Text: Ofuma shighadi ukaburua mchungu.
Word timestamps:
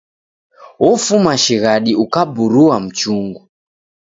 Ofuma 0.89 1.33
shighadi 1.43 1.91
ukaburua 2.03 2.79
mchungu. 2.85 3.49